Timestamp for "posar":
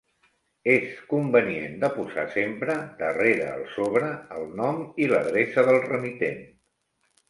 1.99-2.25